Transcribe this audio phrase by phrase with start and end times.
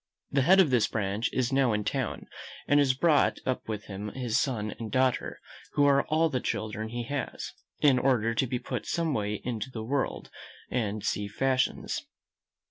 [0.31, 2.25] The head of this branch is now in town,
[2.67, 5.39] and has brought up with him his son and daughter,
[5.73, 9.69] who are all the children he has, in order to be put some way into
[9.69, 10.31] the world,
[10.71, 12.07] and see fashions.